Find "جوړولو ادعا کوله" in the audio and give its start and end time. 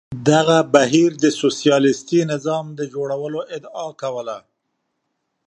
2.93-4.37